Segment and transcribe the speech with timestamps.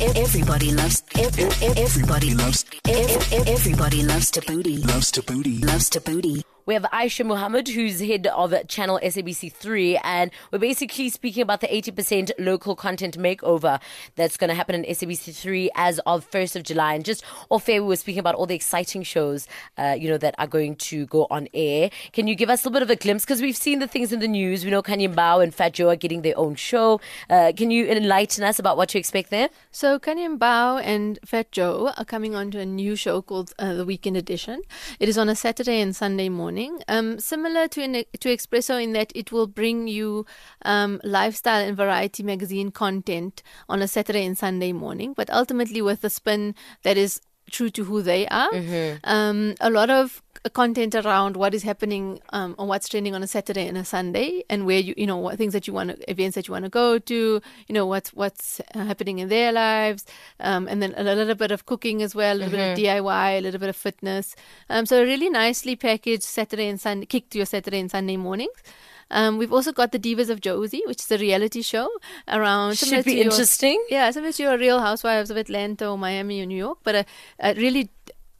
[0.00, 1.02] Everybody loves.
[1.16, 2.64] Everybody loves.
[2.86, 4.86] Everybody loves Thabooty.
[4.86, 5.64] Loves Thabooty.
[5.64, 6.44] Loves Thabooty.
[6.68, 11.66] We have Aisha Mohamed, who's head of channel SABC3, and we're basically speaking about the
[11.66, 13.80] 80% local content makeover
[14.16, 16.92] that's going to happen in SABC3 as of 1st of July.
[16.92, 19.48] And just off air, we were speaking about all the exciting shows,
[19.78, 21.88] uh, you know, that are going to go on air.
[22.12, 23.24] Can you give us a little bit of a glimpse?
[23.24, 24.62] Because we've seen the things in the news.
[24.62, 27.00] We know Khanyi Mbau and Phat Joe are getting their own show.
[27.30, 29.48] Uh, can you enlighten us about what to expect there?
[29.70, 33.72] So Khanyi Mbau and Phat Joe are coming on to a new show called uh,
[33.72, 34.60] The Weekend Edition.
[35.00, 36.82] It is on a Saturday and Sunday morning morning.
[36.88, 40.26] Um, similar to an, to Expresso in that it will bring you
[40.62, 46.02] um, lifestyle and variety magazine content on a Saturday and Sunday morning, but ultimately with
[46.04, 48.50] a spin that is true to who they are.
[48.50, 48.98] Mm-hmm.
[49.04, 53.26] Um, a lot of content around what is happening um, on what's trending on a
[53.26, 56.10] Saturday and a Sunday, and where you you know what things that you want to
[56.10, 60.04] events that you want to go to, you know what's what's happening in their lives,
[60.40, 62.74] um, and then a little bit of cooking as well, a little mm-hmm.
[62.74, 63.06] bit of mm-hmm.
[63.06, 64.36] DIY, a little bit of fitness.
[64.70, 68.62] Um, so really nicely packaged Saturday and Sunday, kick to your Saturday and Sunday mornings.
[69.10, 71.88] Um, we've also got the Divas of Jozi, which is a reality show
[72.28, 72.76] around.
[72.76, 73.82] Should be interesting.
[73.88, 76.94] Your, yeah, similar to your Real Housewives of Atlanta or Miami or New York, but
[76.94, 77.06] a,
[77.40, 77.90] a really,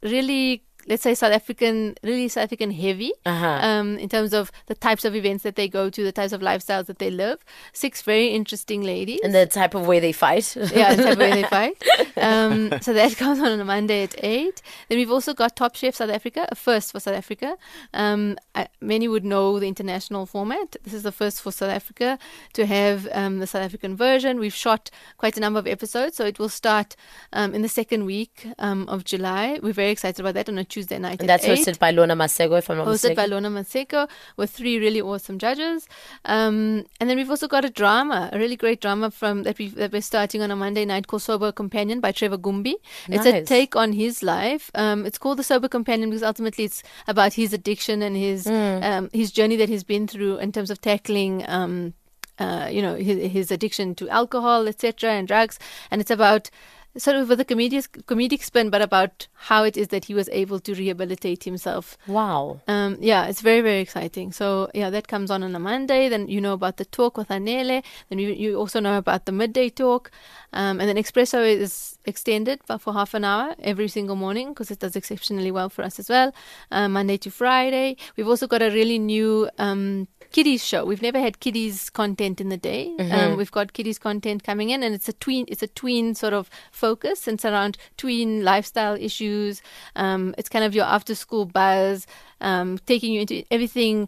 [0.03, 3.59] really let's say South African, really South African heavy uh-huh.
[3.61, 6.41] um, in terms of the types of events that they go to, the types of
[6.41, 7.43] lifestyles that they live.
[7.73, 9.19] Six very interesting ladies.
[9.23, 10.55] And the type of way they fight.
[10.55, 11.83] yeah, the type of way they fight.
[12.17, 14.61] Um, so that comes on on a Monday at 8.
[14.87, 17.57] Then we've also got Top Chef South Africa, a first for South Africa.
[17.93, 20.75] Um, I, many would know the international format.
[20.83, 22.17] This is the first for South Africa
[22.53, 24.39] to have um, the South African version.
[24.39, 26.95] We've shot quite a number of episodes, so it will start
[27.33, 29.59] um, in the second week um, of July.
[29.61, 31.19] We're very excited about that on a Tuesday night.
[31.19, 31.57] And that's 8.
[31.57, 33.15] hosted by Lorna Maseko, if I'm not hosted mistaken.
[33.15, 35.87] by Lorna Maseko with three really awesome judges.
[36.25, 39.69] Um, and then we've also got a drama, a really great drama from that, we
[39.69, 42.75] that we're starting on a Monday night called Sober Companion by Trevor Gumbi.
[43.07, 43.25] Nice.
[43.25, 44.71] It's a take on his life.
[44.75, 48.83] Um, it's called the Sober Companion because ultimately it's about his addiction and his mm.
[48.83, 51.43] um, his journey that he's been through in terms of tackling.
[51.47, 51.93] Um,
[52.39, 55.59] uh, you know his, his addiction to alcohol, etc., and drugs,
[55.91, 56.49] and it's about
[56.97, 60.29] sort of with a comedic, comedic spin, but about how it is that he was
[60.29, 61.97] able to rehabilitate himself.
[62.07, 62.61] Wow.
[62.67, 64.31] Um, yeah, it's very, very exciting.
[64.31, 66.09] So, yeah, that comes on on a Monday.
[66.09, 67.83] Then you know about the talk with Anele.
[68.09, 70.11] Then you, you also know about the midday talk.
[70.51, 74.79] Um, and then Expresso is extended for half an hour every single morning because it
[74.79, 76.33] does exceptionally well for us as well,
[76.71, 77.97] um, Monday to Friday.
[78.17, 80.85] We've also got a really new um, kiddies show.
[80.85, 82.93] We've never had kiddies content in the day.
[82.99, 83.11] Mm-hmm.
[83.11, 85.45] Um, we've got kiddies content coming in, and it's a tween.
[85.47, 87.27] It's a tween sort of focus.
[87.27, 89.61] And it's around tween lifestyle issues.
[89.95, 92.07] Um, it's kind of your after school buzz,
[92.41, 94.07] um, taking you into everything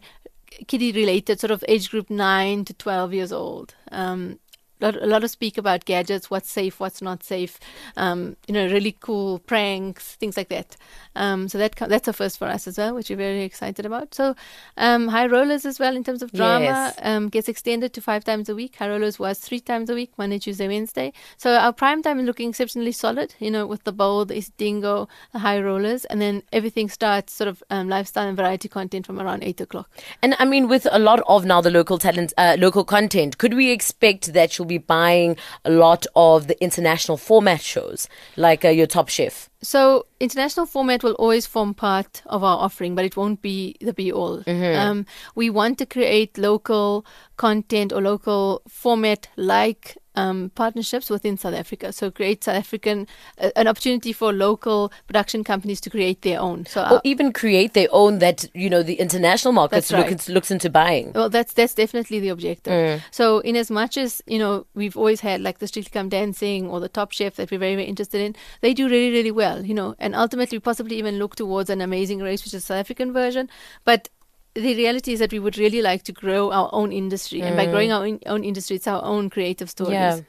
[0.66, 3.74] kiddie related, sort of age group nine to twelve years old.
[3.90, 4.38] Um,
[4.82, 7.58] a lot of speak about gadgets, what's safe, what's not safe,
[7.96, 10.76] um, you know, really cool pranks, things like that.
[11.14, 14.14] Um, so that that's a first for us as well, which we're very excited about.
[14.14, 14.34] So
[14.76, 16.98] um, High Rollers as well in terms of drama yes.
[17.02, 18.76] Um, gets extended to five times a week.
[18.76, 21.12] High Rollers was three times a week, Monday, Tuesday, Wednesday.
[21.36, 25.08] So our prime time is looking exceptionally solid, you know, with the bold, the dingo,
[25.32, 29.20] the High Rollers, and then everything starts sort of um, lifestyle and variety content from
[29.20, 29.90] around eight o'clock.
[30.22, 33.54] And I mean, with a lot of now the local talent, uh, local content, could
[33.54, 38.68] we expect that you'll be buying a lot of the international format shows like uh,
[38.68, 39.48] your Top Chef?
[39.62, 43.92] So international format will always form part of our offering, but it won't be the
[43.92, 44.38] be all.
[44.40, 44.78] Mm-hmm.
[44.78, 47.06] Um, we want to create local
[47.36, 51.92] content or local format like um, partnerships within South Africa.
[51.92, 53.06] So create South African
[53.38, 56.66] uh, an opportunity for local production companies to create their own.
[56.66, 60.10] So or even create their own that you know the international markets right.
[60.10, 61.12] look, looks into buying.
[61.12, 62.72] Well, that's that's definitely the objective.
[62.72, 63.02] Mm.
[63.10, 66.68] So in as much as you know we've always had like the Strictly Come Dancing
[66.68, 69.64] or the Top Chef that we're very very interested in, they do really really well.
[69.64, 73.12] You know, and ultimately possibly even look towards an Amazing Race, which is South African
[73.12, 73.48] version,
[73.84, 74.08] but
[74.54, 77.44] the reality is that we would really like to grow our own industry, mm.
[77.44, 77.96] and by growing mm.
[77.96, 79.92] our own, own, industry, it's our own creative stories.
[79.92, 80.20] Yeah.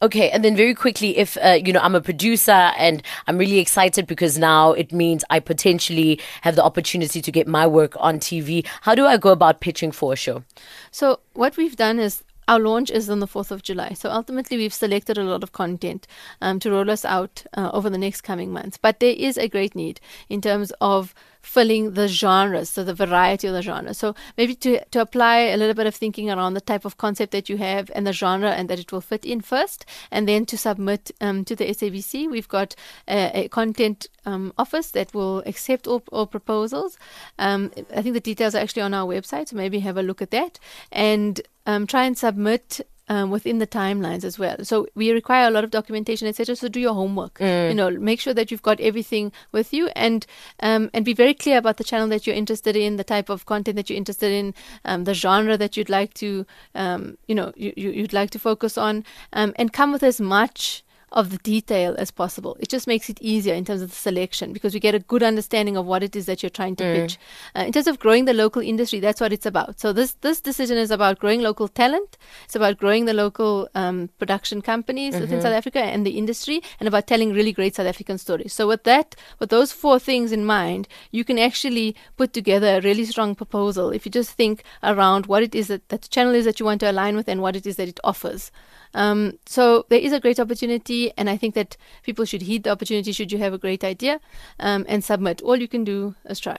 [0.00, 3.58] Okay, and then very quickly, if uh, you know, I'm a producer and I'm really
[3.58, 8.18] excited because now it means I potentially have the opportunity to get my work on
[8.18, 8.66] TV.
[8.80, 10.42] How do I go about pitching for a show?
[10.90, 13.92] So what we've done is our launch is on the 4th of July.
[13.94, 16.06] So ultimately, we've selected a lot of content
[16.40, 18.76] um, to roll us out uh, over the next coming months.
[18.76, 23.46] But there is a great need in terms of filling the genres, so the variety
[23.46, 23.98] of the genres.
[23.98, 27.32] So maybe to, to apply a little bit of thinking around the type of concept
[27.32, 30.46] that you have and the genre and that it will fit in first, and then
[30.46, 32.30] to submit um, to the SABC.
[32.30, 32.74] We've got
[33.06, 36.98] a, a content um, office that will accept all, all proposals.
[37.38, 40.22] Um, I think the details are actually on our website, so maybe have a look
[40.22, 40.58] at that
[40.90, 44.56] and um, try and submit um, within the timelines as well.
[44.62, 46.56] So we require a lot of documentation, etc.
[46.56, 47.38] So do your homework.
[47.68, 50.26] You know, make sure that you've got everything with you, and
[50.60, 53.46] um, and be very clear about the channel that you're interested in, the type of
[53.46, 54.54] content that you're interested in,
[54.84, 58.38] um, the genre that you'd like to, um, you know, you, you, you'd like to
[58.38, 60.83] focus on, um, and come with as much
[61.14, 62.56] of the detail as possible.
[62.60, 65.22] It just makes it easier in terms of the selection because we get a good
[65.22, 67.18] understanding of what it is that you're trying to pitch.
[67.56, 69.80] Uh, in terms of growing the local industry, that's what it's about.
[69.80, 72.18] So this this decision is about growing local talent.
[72.44, 76.88] It's about growing the local um, production companies within South Africa and the industry, and
[76.88, 78.52] about telling really great South African stories.
[78.52, 82.80] So with that, with those four things in mind, you can actually put together a
[82.80, 86.34] really strong proposal if you just think around what it is that, that the channel
[86.34, 88.50] is that you want to align with and what it is that it offers.
[88.94, 92.70] Um, so there is a great opportunity, and I think that people should heed the
[92.70, 94.20] opportunity should you have a great idea
[94.60, 95.42] um, and submit.
[95.42, 96.56] All you can do is try.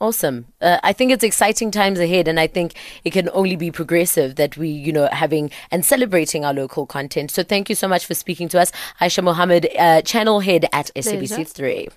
[0.00, 0.46] Awesome.
[0.60, 4.36] Uh, I think it's exciting times ahead, and I think it can only be progressive
[4.36, 7.32] that we, you know, having and celebrating our local content.
[7.32, 8.70] So thank you so much for speaking to us,
[9.00, 11.88] Aisha Mohamed, uh, channel head at SABC3.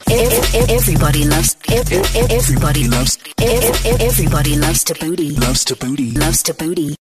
[0.71, 1.55] Everybody loves.
[2.31, 3.19] Everybody loves.
[4.01, 5.39] Everybody loves Thabooty.
[5.39, 6.17] Loves Thabooty.
[6.17, 6.95] Loves Thabooty.